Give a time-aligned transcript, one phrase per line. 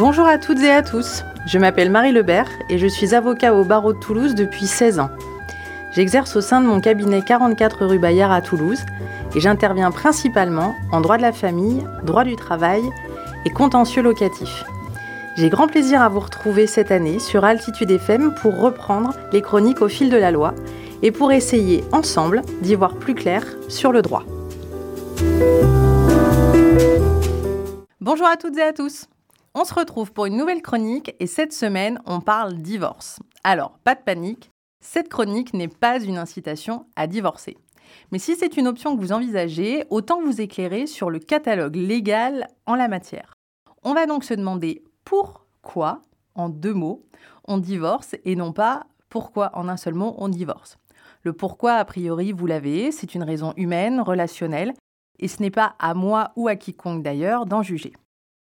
[0.00, 1.24] Bonjour à toutes et à tous.
[1.44, 5.10] Je m'appelle Marie Lebert et je suis avocat au barreau de Toulouse depuis 16 ans.
[5.92, 8.80] J'exerce au sein de mon cabinet 44 rue Bayard à Toulouse
[9.34, 12.80] et j'interviens principalement en droit de la famille, droit du travail
[13.44, 14.64] et contentieux locatif.
[15.36, 19.82] J'ai grand plaisir à vous retrouver cette année sur Altitude FM pour reprendre les chroniques
[19.82, 20.54] au fil de la loi
[21.02, 24.24] et pour essayer ensemble d'y voir plus clair sur le droit.
[28.00, 29.04] Bonjour à toutes et à tous.
[29.52, 33.18] On se retrouve pour une nouvelle chronique et cette semaine, on parle divorce.
[33.42, 37.58] Alors, pas de panique, cette chronique n'est pas une incitation à divorcer.
[38.12, 42.46] Mais si c'est une option que vous envisagez, autant vous éclairer sur le catalogue légal
[42.66, 43.34] en la matière.
[43.82, 46.02] On va donc se demander pourquoi,
[46.36, 47.04] en deux mots,
[47.48, 50.78] on divorce et non pas pourquoi en un seul mot on divorce.
[51.24, 54.74] Le pourquoi, a priori, vous l'avez, c'est une raison humaine, relationnelle,
[55.18, 57.92] et ce n'est pas à moi ou à quiconque d'ailleurs d'en juger.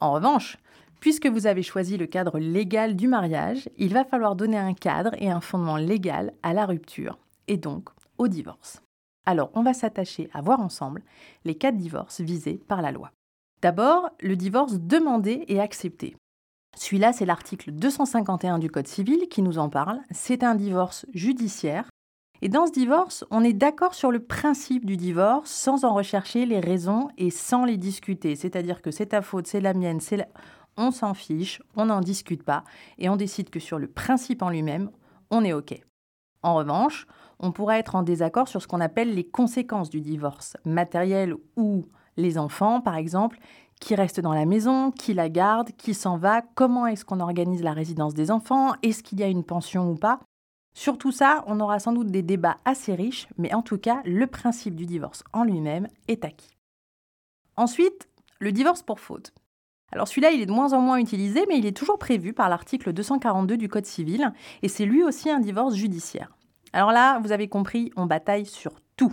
[0.00, 0.56] En revanche,
[1.00, 5.12] puisque vous avez choisi le cadre légal du mariage, il va falloir donner un cadre
[5.18, 8.82] et un fondement légal à la rupture, et donc au divorce.
[9.26, 11.02] Alors, on va s'attacher à voir ensemble
[11.44, 13.12] les cas de divorce visés par la loi.
[13.62, 16.16] D'abord, le divorce demandé et accepté.
[16.76, 20.00] Celui-là, c'est l'article 251 du Code civil qui nous en parle.
[20.10, 21.90] C'est un divorce judiciaire.
[22.42, 26.46] Et dans ce divorce, on est d'accord sur le principe du divorce sans en rechercher
[26.46, 28.34] les raisons et sans les discuter.
[28.34, 30.26] C'est-à-dire que c'est ta faute, c'est la mienne, c'est
[30.76, 32.64] on s'en fiche, on n'en discute pas
[32.98, 34.90] et on décide que sur le principe en lui-même,
[35.30, 35.78] on est OK.
[36.42, 37.06] En revanche,
[37.38, 41.86] on pourrait être en désaccord sur ce qu'on appelle les conséquences du divorce, matériel ou
[42.16, 43.38] les enfants, par exemple,
[43.80, 47.62] qui restent dans la maison, qui la gardent, qui s'en va, comment est-ce qu'on organise
[47.62, 50.20] la résidence des enfants, est-ce qu'il y a une pension ou pas.
[50.72, 54.02] Sur tout ça, on aura sans doute des débats assez riches, mais en tout cas,
[54.04, 56.56] le principe du divorce en lui-même est acquis.
[57.56, 59.32] Ensuite, le divorce pour faute.
[59.92, 62.48] Alors celui-là, il est de moins en moins utilisé, mais il est toujours prévu par
[62.48, 64.32] l'article 242 du Code civil,
[64.62, 66.36] et c'est lui aussi un divorce judiciaire.
[66.72, 69.12] Alors là, vous avez compris, on bataille sur tout.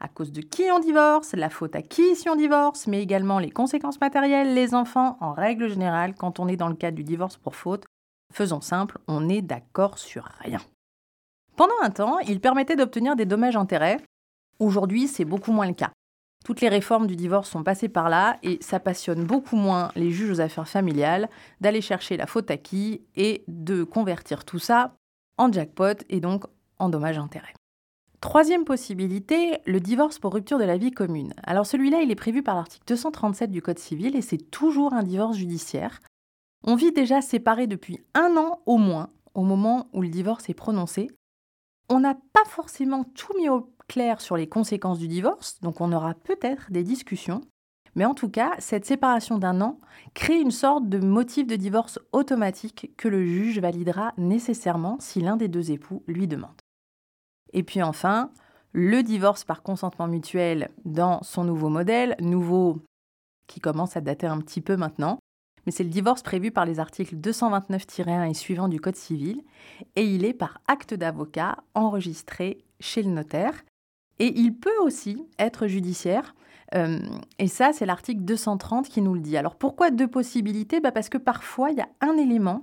[0.00, 3.38] À cause de qui on divorce, la faute à qui si on divorce, mais également
[3.38, 7.04] les conséquences matérielles, les enfants, en règle générale, quand on est dans le cadre du
[7.04, 7.84] divorce pour faute,
[8.32, 10.60] faisons simple, on n'est d'accord sur rien.
[11.58, 13.98] Pendant un temps, il permettait d'obtenir des dommages-intérêts.
[14.60, 15.90] Aujourd'hui, c'est beaucoup moins le cas.
[16.44, 20.12] Toutes les réformes du divorce sont passées par là et ça passionne beaucoup moins les
[20.12, 21.28] juges aux affaires familiales
[21.60, 24.94] d'aller chercher la faute à qui et de convertir tout ça
[25.36, 26.44] en jackpot et donc
[26.78, 27.54] en dommages-intérêts.
[28.20, 31.34] Troisième possibilité, le divorce pour rupture de la vie commune.
[31.42, 35.02] Alors celui-là, il est prévu par l'article 237 du Code civil et c'est toujours un
[35.02, 35.98] divorce judiciaire.
[36.64, 40.54] On vit déjà séparés depuis un an au moins au moment où le divorce est
[40.54, 41.08] prononcé.
[41.88, 45.92] On n'a pas forcément tout mis au clair sur les conséquences du divorce, donc on
[45.92, 47.40] aura peut-être des discussions.
[47.94, 49.78] Mais en tout cas, cette séparation d'un an
[50.14, 55.36] crée une sorte de motif de divorce automatique que le juge validera nécessairement si l'un
[55.36, 56.60] des deux époux lui demande.
[57.52, 58.30] Et puis enfin,
[58.72, 62.82] le divorce par consentement mutuel dans son nouveau modèle, nouveau
[63.46, 65.18] qui commence à dater un petit peu maintenant,
[65.68, 69.42] mais c'est le divorce prévu par les articles 229-1 et suivants du Code civil,
[69.96, 73.52] et il est par acte d'avocat enregistré chez le notaire.
[74.18, 76.34] Et il peut aussi être judiciaire,
[76.74, 76.98] euh,
[77.38, 79.36] et ça c'est l'article 230 qui nous le dit.
[79.36, 80.80] Alors pourquoi deux possibilités?
[80.80, 82.60] Bah Parce que parfois il y a un élément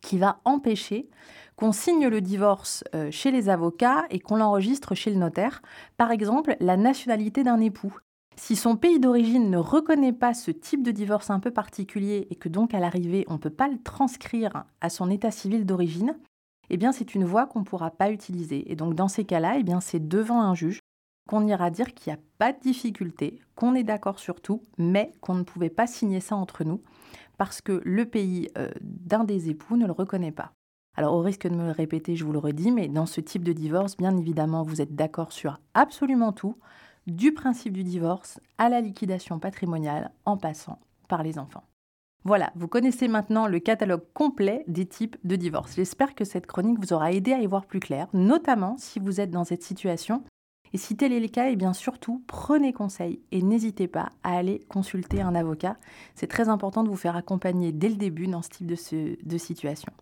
[0.00, 1.10] qui va empêcher
[1.56, 5.62] qu'on signe le divorce euh, chez les avocats et qu'on l'enregistre chez le notaire.
[5.96, 7.98] Par exemple, la nationalité d'un époux.
[8.38, 12.36] Si son pays d'origine ne reconnaît pas ce type de divorce un peu particulier et
[12.36, 16.16] que donc à l'arrivée on ne peut pas le transcrire à son état civil d'origine,
[16.68, 18.70] eh bien c'est une voie qu'on ne pourra pas utiliser.
[18.70, 20.80] Et donc dans ces cas-là, eh bien c'est devant un juge
[21.28, 25.12] qu'on ira dire qu'il n'y a pas de difficulté, qu'on est d'accord sur tout, mais
[25.20, 26.82] qu'on ne pouvait pas signer ça entre nous
[27.38, 30.52] parce que le pays euh, d'un des époux ne le reconnaît pas.
[30.96, 33.44] Alors au risque de me le répéter, je vous le redis, mais dans ce type
[33.44, 36.56] de divorce, bien évidemment, vous êtes d'accord sur absolument tout,
[37.06, 41.64] du principe du divorce à la liquidation patrimoniale en passant par les enfants.
[42.24, 45.76] Voilà, vous connaissez maintenant le catalogue complet des types de divorce.
[45.76, 49.20] J'espère que cette chronique vous aura aidé à y voir plus clair, notamment si vous
[49.20, 50.24] êtes dans cette situation.
[50.72, 54.36] Et si tel est le cas, eh bien surtout, prenez conseil et n'hésitez pas à
[54.36, 55.76] aller consulter un avocat.
[56.16, 59.38] C'est très important de vous faire accompagner dès le début dans ce type de, de
[59.38, 59.92] situation.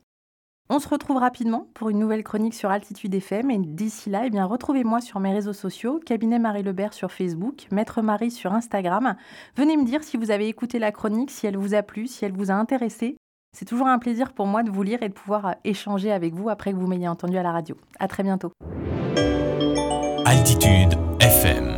[0.70, 4.30] On se retrouve rapidement pour une nouvelle chronique sur Altitude FM et d'ici là, eh
[4.30, 9.14] bien, retrouvez-moi sur mes réseaux sociaux, Cabinet Marie Lebert sur Facebook, Maître Marie sur Instagram.
[9.56, 12.24] Venez me dire si vous avez écouté la chronique, si elle vous a plu, si
[12.24, 13.18] elle vous a intéressé.
[13.52, 16.32] C'est toujours un plaisir pour moi de vous lire et de pouvoir euh, échanger avec
[16.34, 17.76] vous après que vous m'ayez entendu à la radio.
[18.00, 18.50] À très bientôt.
[20.24, 21.73] Altitude FM